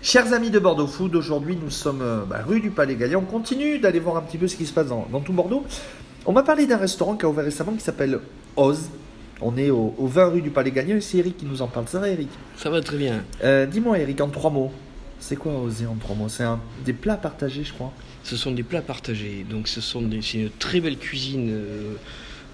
Chers 0.00 0.32
amis 0.32 0.50
de 0.50 0.60
Bordeaux 0.60 0.86
Food, 0.86 1.16
aujourd'hui 1.16 1.58
nous 1.60 1.70
sommes 1.70 2.02
euh, 2.02 2.24
bah, 2.24 2.42
rue 2.46 2.60
du 2.60 2.70
Palais 2.70 2.94
Gallier. 2.94 3.16
On 3.16 3.24
continue 3.24 3.80
d'aller 3.80 3.98
voir 3.98 4.16
un 4.16 4.22
petit 4.22 4.38
peu 4.38 4.46
ce 4.46 4.54
qui 4.54 4.64
se 4.64 4.72
passe 4.72 4.86
dans, 4.86 5.08
dans 5.10 5.20
tout 5.20 5.32
Bordeaux. 5.32 5.64
On 6.24 6.32
va 6.32 6.44
parler 6.44 6.66
d'un 6.66 6.76
restaurant 6.76 7.16
qui 7.16 7.24
a 7.26 7.28
ouvert 7.28 7.44
récemment 7.44 7.72
qui 7.72 7.80
s'appelle 7.80 8.20
Oz. 8.54 8.90
On 9.40 9.56
est 9.56 9.70
au, 9.70 9.94
au 9.98 10.06
20 10.06 10.26
rue 10.28 10.42
du 10.42 10.50
Palais 10.50 10.72
et 10.72 11.00
c'est 11.00 11.18
Eric 11.18 11.38
qui 11.38 11.46
nous 11.46 11.62
en 11.62 11.66
parle. 11.66 11.88
Ça 11.88 11.98
va 11.98 12.08
Eric? 12.08 12.28
Ça 12.56 12.70
va 12.70 12.80
très 12.80 12.96
bien. 12.96 13.24
Euh, 13.42 13.66
Dis-moi 13.66 13.98
Eric, 13.98 14.20
en 14.20 14.28
trois 14.28 14.50
mots. 14.50 14.70
C'est 15.18 15.34
quoi 15.34 15.52
Oser 15.52 15.86
en 15.86 15.96
trois 15.96 16.14
mots? 16.14 16.28
C'est 16.28 16.44
un, 16.44 16.60
des 16.84 16.92
plats 16.92 17.16
partagés 17.16 17.64
je 17.64 17.72
crois. 17.72 17.92
Ce 18.22 18.36
sont 18.36 18.52
des 18.52 18.62
plats 18.62 18.82
partagés. 18.82 19.44
Donc 19.50 19.66
ce 19.66 19.80
sont 19.80 20.02
des, 20.02 20.22
c'est 20.22 20.38
une 20.38 20.50
très 20.50 20.80
belle 20.80 20.96
cuisine 20.96 21.50
euh, 21.50 21.94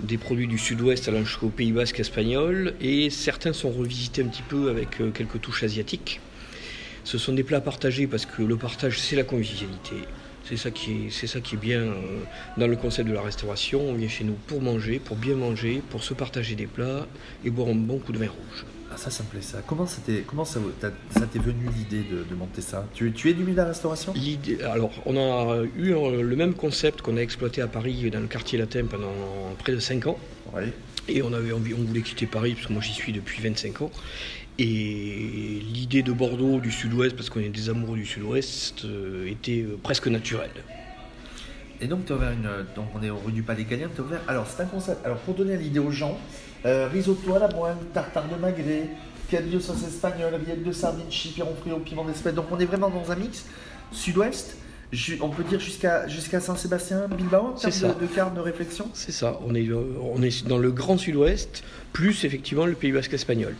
des 0.00 0.16
produits 0.16 0.48
du 0.48 0.56
sud-ouest 0.56 1.08
allant 1.08 1.24
jusqu'au 1.24 1.48
Pays 1.48 1.72
Basque 1.72 2.00
espagnol 2.00 2.72
et 2.80 3.10
certains 3.10 3.52
sont 3.52 3.70
revisités 3.70 4.22
un 4.22 4.28
petit 4.28 4.42
peu 4.42 4.70
avec 4.70 4.96
quelques 5.12 5.42
touches 5.42 5.62
asiatiques. 5.62 6.20
Ce 7.04 7.18
sont 7.18 7.32
des 7.32 7.42
plats 7.44 7.60
partagés 7.60 8.06
parce 8.06 8.26
que 8.26 8.42
le 8.42 8.56
partage 8.56 8.98
c'est 8.98 9.16
la 9.16 9.24
convivialité. 9.24 9.96
C'est 10.46 10.56
ça 10.58 10.70
qui 10.70 10.92
est, 11.06 11.10
c'est 11.10 11.26
ça 11.26 11.40
qui 11.40 11.54
est 11.54 11.58
bien 11.58 11.80
euh, 11.80 11.92
dans 12.58 12.66
le 12.66 12.76
concept 12.76 13.08
de 13.08 13.14
la 13.14 13.22
restauration. 13.22 13.80
On 13.80 13.94
vient 13.94 14.08
chez 14.08 14.24
nous 14.24 14.34
pour 14.46 14.60
manger, 14.60 14.98
pour 14.98 15.16
bien 15.16 15.34
manger, 15.36 15.82
pour 15.90 16.02
se 16.04 16.12
partager 16.12 16.54
des 16.54 16.66
plats 16.66 17.06
et 17.44 17.50
boire 17.50 17.68
un 17.68 17.74
bon 17.74 17.98
coup 17.98 18.12
de 18.12 18.18
vin 18.18 18.28
rouge. 18.28 18.64
Ah 18.92 18.96
ça, 18.98 19.10
ça 19.10 19.22
me 19.24 19.28
plaît 19.28 19.40
ça. 19.42 19.62
Comment, 19.66 19.86
c'était, 19.86 20.22
comment 20.26 20.44
ça, 20.44 20.60
ça 21.10 21.22
t'est 21.26 21.38
venu 21.38 21.66
l'idée 21.76 22.04
de, 22.08 22.24
de 22.28 22.34
monter 22.34 22.60
ça? 22.60 22.86
Tu, 22.94 23.10
tu 23.12 23.30
es 23.30 23.32
du 23.32 23.40
milieu 23.40 23.52
de 23.54 23.56
la 23.56 23.64
restauration? 23.68 24.12
L'idée- 24.14 24.60
alors, 24.62 24.92
on 25.06 25.16
a 25.16 25.62
eu 25.76 25.92
euh, 25.94 26.22
le 26.22 26.36
même 26.36 26.52
concept 26.54 27.00
qu'on 27.02 27.16
a 27.16 27.20
exploité 27.20 27.60
à 27.62 27.66
Paris 27.66 28.08
dans 28.12 28.20
le 28.20 28.26
quartier 28.28 28.58
latin 28.58 28.84
pendant 28.88 29.12
près 29.58 29.72
de 29.72 29.80
5 29.80 30.06
ans. 30.06 30.18
Oui. 30.54 30.64
Et 31.08 31.22
on 31.22 31.32
avait 31.32 31.52
envie, 31.52 31.74
on 31.74 31.82
voulait 31.82 32.02
quitter 32.02 32.26
Paris 32.26 32.54
parce 32.54 32.66
que 32.66 32.72
moi 32.72 32.82
j'y 32.82 32.92
suis 32.92 33.12
depuis 33.12 33.42
25 33.42 33.82
ans. 33.82 33.90
Et 34.58 35.60
l'idée 35.72 36.02
de 36.02 36.12
Bordeaux, 36.12 36.60
du 36.60 36.70
Sud-Ouest, 36.70 37.16
parce 37.16 37.28
qu'on 37.28 37.40
est 37.40 37.48
des 37.48 37.70
amoureux 37.70 37.96
du 37.96 38.06
Sud-Ouest, 38.06 38.84
euh, 38.84 39.26
était 39.26 39.62
euh, 39.62 39.76
presque 39.82 40.06
naturelle. 40.06 40.50
Et 41.80 41.88
donc, 41.88 42.08
ouvert 42.08 42.30
une. 42.30 42.48
Donc, 42.76 42.86
on 42.94 43.02
est 43.02 43.10
au 43.10 43.18
rue 43.18 43.32
du 43.32 43.42
Palais 43.42 43.64
Galien, 43.64 43.88
tu 43.92 44.00
ouvert. 44.00 44.20
Alors, 44.28 44.46
c'est 44.46 44.62
un 44.62 44.66
concept. 44.66 45.04
Alors, 45.04 45.18
pour 45.18 45.34
donner 45.34 45.56
l'idée 45.56 45.80
aux 45.80 45.90
gens, 45.90 46.16
euh, 46.66 46.88
risotto 46.88 47.34
à 47.34 47.40
la 47.40 47.48
moelle, 47.48 47.74
tartare 47.92 48.28
de 48.28 48.36
magret, 48.36 48.90
cabillaud 49.28 49.58
sauce 49.58 49.82
espagnole, 49.82 50.34
rillettes 50.36 50.62
de 50.62 50.72
sardines, 50.72 51.10
chipiron 51.10 51.54
frit 51.60 51.72
au 51.72 51.80
piment 51.80 52.04
d'Espagne. 52.04 52.36
Donc, 52.36 52.46
on 52.52 52.58
est 52.60 52.64
vraiment 52.64 52.90
dans 52.90 53.10
un 53.10 53.16
mix 53.16 53.46
sud-ouest. 53.90 54.56
On 55.20 55.28
peut 55.28 55.42
dire 55.44 55.58
jusqu'à 55.60 56.06
jusqu'à 56.06 56.40
Saint-Sébastien, 56.40 57.08
Bilbao, 57.08 57.52
en 57.54 57.56
C'est 57.56 57.70
termes 57.70 57.92
ça. 57.92 57.98
de, 58.00 58.06
de 58.06 58.06
carte 58.06 58.34
de 58.34 58.40
réflexion? 58.40 58.88
C'est 58.94 59.12
ça, 59.12 59.40
on 59.46 59.54
est, 59.54 59.68
euh, 59.68 59.82
on 60.14 60.22
est 60.22 60.46
dans 60.46 60.58
le 60.58 60.70
Grand 60.70 60.96
Sud-Ouest, 60.98 61.64
plus 61.92 62.24
effectivement 62.24 62.66
le 62.66 62.74
Pays 62.74 62.92
Basque 62.92 63.14
espagnol. 63.14 63.54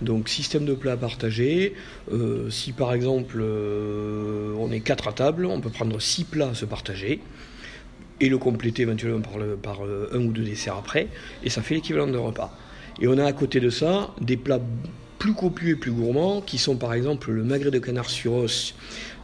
Donc 0.00 0.28
système 0.28 0.64
de 0.64 0.74
plats 0.74 0.96
partagés. 0.96 1.74
Euh, 2.12 2.50
si 2.50 2.72
par 2.72 2.92
exemple 2.92 3.38
euh, 3.40 4.52
on 4.58 4.72
est 4.72 4.80
quatre 4.80 5.06
à 5.06 5.12
table, 5.12 5.46
on 5.46 5.60
peut 5.60 5.70
prendre 5.70 6.00
six 6.00 6.24
plats 6.24 6.48
à 6.50 6.54
se 6.54 6.64
partager 6.64 7.20
et 8.20 8.28
le 8.28 8.38
compléter 8.38 8.82
éventuellement 8.82 9.20
par, 9.20 9.38
le- 9.38 9.56
par 9.56 9.84
euh, 9.84 10.10
un 10.12 10.18
ou 10.18 10.32
deux 10.32 10.42
desserts 10.44 10.76
après, 10.76 11.08
et 11.44 11.50
ça 11.50 11.62
fait 11.62 11.74
l'équivalent 11.74 12.08
d'un 12.08 12.18
repas. 12.20 12.56
Et 13.00 13.06
on 13.06 13.16
a 13.18 13.24
à 13.24 13.32
côté 13.32 13.60
de 13.60 13.70
ça 13.70 14.10
des 14.20 14.36
plats 14.36 14.60
plus 15.22 15.34
copieux 15.34 15.68
et 15.68 15.76
plus 15.76 15.92
gourmands, 15.92 16.40
qui 16.40 16.58
sont 16.58 16.74
par 16.74 16.92
exemple 16.94 17.30
le 17.30 17.44
magret 17.44 17.70
de 17.70 17.78
canard 17.78 18.10
sur 18.10 18.34
os. 18.34 18.74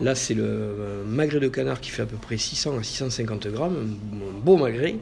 Là, 0.01 0.15
c'est 0.15 0.35
le 0.35 0.45
euh, 0.45 1.05
magret 1.05 1.41
de 1.41 1.49
canard 1.49 1.81
qui 1.81 1.91
fait 1.91 2.03
à 2.03 2.07
peu 2.07 2.17
près 2.17 2.37
600 2.37 2.79
à 2.79 2.85
650 2.85 3.49
grammes, 3.49 3.99
un, 4.13 4.39
beau 4.39 4.57
magret, 4.57 4.95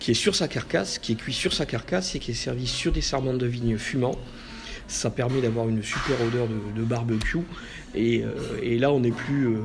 qui 0.00 0.10
est 0.10 0.14
sur 0.14 0.34
sa 0.34 0.48
carcasse, 0.48 0.98
qui 0.98 1.12
est 1.12 1.14
cuit 1.14 1.32
sur 1.32 1.52
sa 1.52 1.64
carcasse 1.64 2.16
et 2.16 2.18
qui 2.18 2.32
est 2.32 2.34
servi 2.34 2.66
sur 2.66 2.90
des 2.90 3.02
sarments 3.02 3.34
de 3.34 3.46
vigne 3.46 3.78
fumants. 3.78 4.18
Ça 4.88 5.10
permet 5.10 5.40
d'avoir 5.40 5.68
une 5.68 5.80
super 5.84 6.20
odeur 6.26 6.48
de, 6.48 6.80
de 6.80 6.84
barbecue. 6.84 7.38
Et, 7.94 8.24
euh, 8.24 8.34
et 8.64 8.78
là, 8.78 8.90
on 8.90 8.98
n'est 8.98 9.12
plus, 9.12 9.46
euh, 9.46 9.60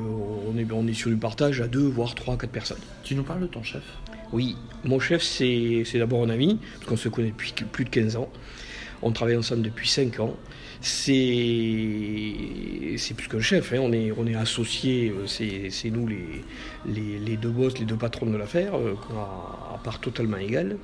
on 0.46 0.56
est, 0.56 0.66
on 0.70 0.86
est 0.86 0.94
sur 0.94 1.10
du 1.10 1.16
partage 1.16 1.60
à 1.60 1.66
deux, 1.66 1.88
voire 1.88 2.14
trois, 2.14 2.38
quatre 2.38 2.52
personnes. 2.52 2.78
Tu 3.02 3.16
nous 3.16 3.24
parles 3.24 3.40
de 3.40 3.48
ton 3.48 3.64
chef? 3.64 3.82
Oui, 4.32 4.54
mon 4.84 5.00
chef, 5.00 5.22
c'est 5.22 5.82
c'est 5.86 5.98
d'abord 5.98 6.22
un 6.22 6.30
ami, 6.30 6.60
parce 6.74 6.86
qu'on 6.86 6.96
se 6.96 7.08
connaît 7.08 7.30
depuis 7.30 7.52
plus 7.72 7.84
de 7.84 7.90
15 7.90 8.14
ans. 8.14 8.30
On 9.02 9.12
travaille 9.12 9.36
ensemble 9.36 9.62
depuis 9.62 9.88
5 9.88 10.20
ans. 10.20 10.36
C'est 10.80 11.34
plus 13.16 13.28
qu'un 13.28 13.40
chef, 13.40 13.72
hein. 13.72 13.78
on 13.80 13.92
est, 13.92 14.34
associés, 14.36 15.12
euh, 15.12 15.26
c'est 15.26 15.90
nous 15.90 16.06
les, 16.06 17.36
deux 17.36 17.48
boss, 17.48 17.78
les 17.78 17.84
deux 17.84 17.96
patrons 17.96 18.26
de 18.26 18.36
l'affaire, 18.36 18.76
euh, 18.76 18.94
à 19.74 19.78
part 19.82 20.00
totalement 20.00 20.36
égales. 20.36 20.76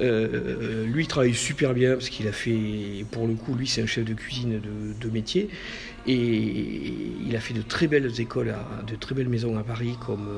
Euh, 0.00 0.86
lui, 0.86 1.02
il 1.04 1.06
travaille 1.08 1.34
super 1.34 1.74
bien, 1.74 1.92
parce 1.94 2.10
qu'il 2.10 2.28
a 2.28 2.32
fait, 2.32 3.04
pour 3.10 3.26
le 3.26 3.34
coup, 3.34 3.54
lui, 3.54 3.66
c'est 3.66 3.82
un 3.82 3.86
chef 3.86 4.04
de 4.04 4.14
cuisine 4.14 4.60
de, 4.60 5.10
métier. 5.10 5.48
Et 6.06 6.92
il 7.26 7.34
a 7.34 7.40
fait 7.40 7.54
de 7.54 7.62
très 7.62 7.86
belles 7.86 8.20
écoles, 8.20 8.54
de 8.86 8.96
très 8.96 9.14
belles 9.14 9.28
maisons 9.28 9.56
à 9.58 9.62
Paris, 9.62 9.96
comme 10.04 10.28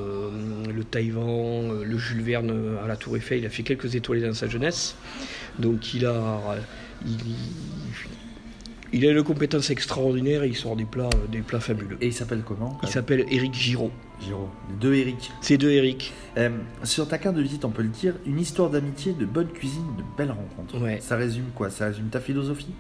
le 0.75 0.85
Taïwan, 0.85 1.83
le 1.83 1.99
Jules 1.99 2.23
Verne 2.23 2.79
à 2.83 2.87
la 2.87 2.97
Tour 2.97 3.17
Eiffel. 3.17 3.39
Il 3.41 3.47
a 3.47 3.51
fait 3.51 3.63
quelques 3.63 3.95
étoiles 3.95 4.23
dans 4.23 4.35
sa 4.35 4.49
jeunesse. 4.49 4.97
Donc 5.59 5.95
il 5.95 6.07
a, 6.07 6.41
il, 7.05 7.19
il 8.93 9.07
a 9.07 9.11
une 9.11 9.23
compétence 9.23 9.71
extraordinaire 9.71 10.43
et 10.45 10.49
il 10.49 10.57
sort 10.57 10.77
des 10.77 10.85
plats, 10.85 11.11
euh, 11.15 11.27
des 11.31 11.41
plats 11.41 11.61
fabuleux. 11.61 11.99
Et 12.01 12.07
il 12.07 12.13
s'appelle 12.13 12.43
comment 12.47 12.79
Il 12.83 12.89
s'appelle 12.89 13.27
Eric 13.31 13.53
Giraud. 13.53 13.91
Les 14.21 14.77
deux 14.81 14.95
Eric. 14.95 15.31
C'est 15.41 15.59
deux 15.59 15.71
Eric. 15.71 16.13
Euh, 16.39 16.51
sur 16.85 17.07
ta 17.07 17.19
carte 17.19 17.37
de 17.37 17.43
visite, 17.43 17.65
on 17.65 17.71
peut 17.71 17.83
le 17.83 17.89
dire, 17.89 18.15
une 18.25 18.41
histoire 18.41 18.71
d'amitié, 18.71 19.13
de 19.13 19.27
bonne 19.27 19.49
cuisine, 19.49 19.85
de 19.99 20.03
belles 20.17 20.31
rencontres. 20.31 20.81
Ouais. 20.81 21.01
Ça 21.01 21.17
résume 21.17 21.51
quoi? 21.55 21.69
Ça 21.69 21.87
résume 21.87 22.09
ta 22.09 22.21
philosophie? 22.21 22.73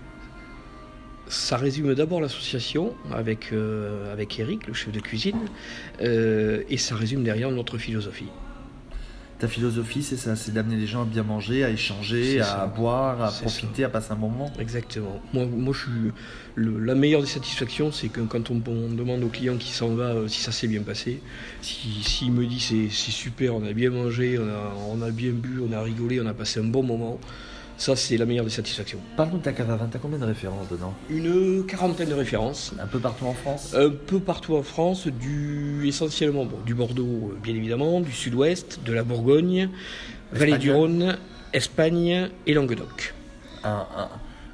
Ça 1.29 1.57
résume 1.57 1.93
d'abord 1.95 2.21
l'association 2.21 2.95
avec, 3.13 3.53
euh, 3.53 4.13
avec 4.13 4.39
Eric, 4.39 4.69
le 4.69 4.73
chef 4.73 4.93
de 4.93 5.01
cuisine, 5.01 5.41
euh, 6.01 6.63
et 6.71 6.77
ça 6.77 6.95
résume 6.95 7.25
derrière 7.25 7.51
notre 7.51 7.79
philosophie. 7.79 8.29
Ta 9.39 9.49
philosophie, 9.49 10.03
c'est 10.03 10.17
ça, 10.17 10.35
c'est 10.35 10.53
d'amener 10.55 10.77
les 10.77 10.87
gens 10.87 11.03
à 11.03 11.05
bien 11.05 11.23
manger, 11.23 11.63
à 11.63 11.69
échanger, 11.69 12.41
à 12.41 12.45
ça. 12.45 12.67
boire, 12.75 13.21
à 13.23 13.31
profiter, 13.31 13.85
à 13.85 13.91
passer 13.91 14.13
un 14.13 14.17
bon 14.17 14.31
moment. 14.31 14.51
Exactement. 14.59 15.21
Moi, 15.35 15.45
moi 15.45 15.75
je 15.75 15.81
suis 15.81 16.13
le- 16.55 16.79
la 16.83 16.95
meilleure 16.95 17.21
des 17.21 17.27
satisfactions, 17.27 17.93
c'est 17.93 18.09
que 18.09 18.23
quand 18.23 18.51
on, 18.51 18.63
on 18.67 18.95
demande 18.95 19.23
au 19.25 19.29
client 19.29 19.57
qui 19.59 19.73
s'en 19.73 19.95
va 19.95 20.05
euh, 20.05 20.27
si 20.29 20.41
ça 20.41 20.53
s'est 20.53 20.69
bien 20.69 20.81
passé, 20.81 21.21
si- 21.61 22.03
s'il 22.03 22.33
me 22.33 22.47
dit 22.47 22.61
c'est 22.61 22.89
c'est 22.91 23.11
super, 23.11 23.55
on 23.55 23.67
a 23.67 23.75
bien 23.75 23.91
mangé, 23.91 24.39
on 24.39 24.49
a, 24.49 24.75
on 24.91 25.03
a 25.03 25.11
bien 25.11 25.33
bu, 25.33 25.61
on 25.61 25.71
a 25.75 25.83
rigolé, 25.83 26.19
on 26.19 26.27
a 26.27 26.33
passé 26.33 26.61
un 26.61 26.65
bon 26.65 26.83
moment, 26.83 27.21
ça 27.79 27.95
c'est 27.97 28.17
la 28.17 28.25
meilleure 28.27 28.45
des 28.45 28.51
satisfactions. 28.51 28.99
Parle-nous 29.17 29.39
de 29.39 29.43
ta 29.43 29.53
cave 29.53 29.71
à 29.71 29.77
vin, 29.77 29.87
t'as 29.91 29.99
combien 29.99 30.19
de 30.19 30.25
références 30.25 30.69
dedans 30.69 30.95
Une 31.11 31.65
quarantaine 31.67 32.09
de 32.09 32.15
références. 32.15 32.73
Un 32.81 32.87
peu 32.87 32.99
partout 32.99 33.27
en 33.27 33.35
France 33.35 33.75
Un 33.75 33.91
peu 33.91 34.19
partout 34.21 34.57
en 34.57 34.63
France, 34.63 35.07
du, 35.09 35.87
essentiellement 35.87 36.45
bon, 36.47 36.59
du 36.65 36.75
Bordeaux, 36.75 37.33
euh, 37.33 37.39
bien 37.43 37.55
évidemment, 37.55 38.01
du 38.01 38.13
Sud-Ouest, 38.13 38.81
de 38.85 38.93
la 38.93 39.03
Bourgogne, 39.03 39.69
Vallée 40.33 40.59
du. 40.59 40.73
Rhône, 40.73 41.17
Espagne 41.53 42.31
et 42.47 42.55
Languedoc. 42.55 43.15
un, 43.65 43.87
un- 43.97 44.09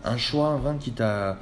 un 0.05 0.17
choix, 0.17 0.49
un 0.49 0.59
vin 0.59 0.77
qui 0.79 0.91
t'a. 0.93 1.39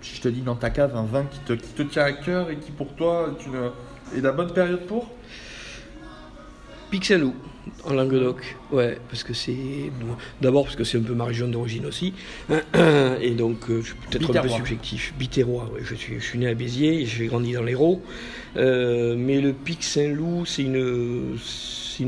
Si 0.00 0.16
je 0.16 0.20
te 0.22 0.28
dis 0.28 0.40
dans 0.40 0.54
ta 0.54 0.70
cave, 0.70 0.96
un 0.96 1.04
vin 1.04 1.24
qui 1.24 1.40
te, 1.40 1.52
qui 1.52 1.68
te 1.74 1.82
tient 1.82 2.04
à 2.04 2.12
cœur 2.12 2.50
et 2.50 2.56
qui 2.56 2.70
pour 2.70 2.94
toi 2.94 3.28
est, 3.38 3.46
une, 3.46 3.70
est 4.18 4.22
la 4.22 4.32
bonne 4.32 4.52
période 4.52 4.86
pour? 4.86 5.10
Pic 6.90 7.04
Saint-Loup, 7.04 7.34
en 7.84 7.92
Languedoc. 7.92 8.56
Ouais, 8.72 8.98
parce 9.08 9.22
que 9.22 9.34
c'est. 9.34 9.56
D'abord 10.40 10.64
parce 10.64 10.76
que 10.76 10.84
c'est 10.84 10.98
un 10.98 11.02
peu 11.02 11.14
ma 11.14 11.24
région 11.24 11.48
d'origine 11.48 11.86
aussi. 11.86 12.14
Et 13.20 13.30
donc, 13.32 13.70
euh, 13.70 13.80
je 13.82 13.88
suis 13.88 13.94
peut-être 13.94 14.36
un 14.36 14.42
peu 14.42 14.48
subjectif. 14.48 15.14
Biterrois, 15.18 15.70
ouais. 15.72 15.80
Je 15.82 15.94
suis, 15.94 16.18
je 16.18 16.24
suis 16.24 16.38
né 16.38 16.48
à 16.48 16.54
Béziers 16.54 17.04
j'ai 17.06 17.26
grandi 17.26 17.52
dans 17.52 17.62
l'Hérault. 17.62 18.02
Euh, 18.56 19.14
mais 19.16 19.40
le 19.40 19.52
Pic 19.52 19.84
Saint-Loup, 19.84 20.44
c'est 20.46 20.62
une, 20.62 21.36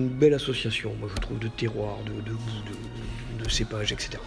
belle 0.09 0.35
association, 0.35 0.95
moi 0.99 1.09
je 1.15 1.21
trouve, 1.21 1.39
de 1.39 1.49
terroir, 1.49 1.99
de, 2.07 2.13
de 2.13 2.35
goût, 2.35 3.39
de, 3.39 3.45
de 3.45 3.51
cépage, 3.51 3.93
etc. 3.93 4.19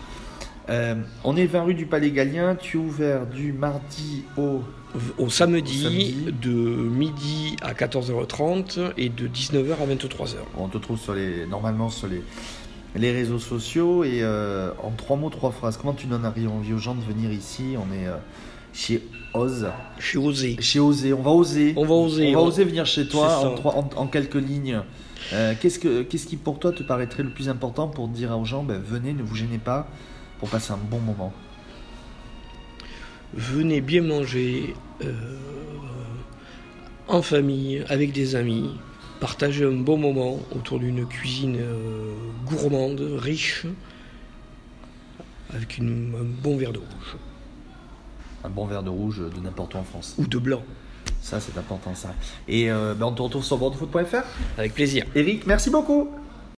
Euh, 0.69 0.95
On 1.23 1.35
est 1.35 1.45
20 1.45 1.63
rue 1.63 1.73
du 1.73 1.85
Palais 1.85 2.11
Galien, 2.11 2.55
tu 2.55 2.77
es 2.77 2.79
ouvert 2.79 3.25
du 3.27 3.51
mardi 3.53 4.23
au. 4.37 4.61
Au 5.17 5.27
samedi, 5.27 5.79
Au 5.79 5.89
samedi. 5.89 6.25
de 6.41 6.51
midi 6.51 7.55
à 7.63 7.73
14h30 7.73 8.91
et 8.95 9.09
de 9.09 9.27
19h 9.27 9.71
à 9.81 9.87
23h. 9.91 10.35
On 10.57 10.67
te 10.67 10.77
trouve 10.77 10.99
sur 10.99 11.15
les, 11.15 11.47
normalement 11.47 11.89
sur 11.89 12.07
les, 12.07 12.21
les 12.95 13.11
réseaux 13.11 13.39
sociaux 13.39 14.03
et 14.03 14.19
euh, 14.21 14.69
en 14.83 14.91
trois 14.91 15.17
mots, 15.17 15.31
trois 15.31 15.49
phrases. 15.51 15.77
Comment 15.77 15.93
tu 15.93 16.05
donnes 16.05 16.25
envie 16.27 16.45
aux 16.47 16.77
gens 16.77 16.93
de 16.93 17.01
venir 17.01 17.31
ici? 17.31 17.73
On 17.75 17.91
est 17.91 18.05
euh, 18.07 18.15
chez 18.71 19.01
Oz. 19.33 19.67
Chez 19.99 20.19
Osé. 20.19 20.57
Chez 20.59 20.79
Oser, 20.79 21.13
on 21.13 21.23
va 21.23 21.31
oser. 21.31 21.73
On 21.75 21.85
va 21.85 21.95
oser. 21.95 22.35
On 22.35 22.39
va 22.41 22.45
oser 22.47 22.63
venir 22.63 22.85
chez 22.85 23.07
toi 23.07 23.39
en, 23.39 23.55
trois- 23.55 23.75
en- 23.75 23.89
en 23.95 24.05
quelques 24.07 24.35
lignes. 24.35 24.79
Qu'est-ce, 25.59 25.79
que, 25.79 26.03
qu'est-ce 26.03 26.27
qui 26.27 26.35
pour 26.37 26.59
toi 26.59 26.71
te 26.71 26.83
paraîtrait 26.83 27.23
le 27.23 27.31
plus 27.31 27.49
important 27.49 27.87
pour 27.87 28.07
dire 28.09 28.37
aux 28.37 28.45
gens 28.45 28.61
ben, 28.61 28.79
venez, 28.79 29.13
ne 29.13 29.23
vous 29.23 29.35
gênez 29.35 29.57
pas? 29.57 29.87
Pour 30.43 30.49
passer 30.49 30.73
un 30.73 30.77
bon 30.77 30.99
moment 30.99 31.31
Venez 33.33 33.79
bien 33.79 34.01
manger 34.01 34.75
euh, 35.01 35.13
en 37.07 37.21
famille, 37.21 37.81
avec 37.87 38.11
des 38.11 38.35
amis, 38.35 38.69
partager 39.21 39.63
un 39.63 39.71
bon 39.71 39.95
moment 39.97 40.39
autour 40.53 40.79
d'une 40.79 41.05
cuisine 41.07 41.55
euh, 41.61 42.11
gourmande, 42.45 42.99
riche, 43.19 43.65
avec 45.53 45.77
une- 45.77 46.13
un 46.19 46.25
bon 46.43 46.57
verre 46.57 46.73
de 46.73 46.79
rouge 46.79 47.15
Un 48.43 48.49
bon 48.49 48.65
verre 48.65 48.83
de 48.83 48.89
rouge 48.89 49.19
de 49.19 49.39
n'importe 49.39 49.75
où 49.75 49.77
en 49.77 49.83
France. 49.83 50.15
ou 50.17 50.27
de 50.27 50.37
blanc. 50.39 50.61
Ça, 51.21 51.39
c'est 51.39 51.57
important, 51.57 51.95
ça. 51.95 52.13
Et 52.49 52.69
euh, 52.69 52.93
ben, 52.95 53.05
on 53.05 53.13
te 53.13 53.21
retrouve 53.21 53.45
sur 53.45 53.57
bordefoot.fr. 53.57 54.23
Avec 54.57 54.73
plaisir. 54.73 55.05
Eric, 55.15 55.47
merci 55.47 55.69
beaucoup. 55.69 56.09